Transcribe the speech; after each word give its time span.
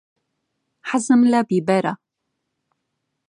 حەزم 0.89 1.21
لە 1.31 1.41
بیبەرە. 1.49 1.93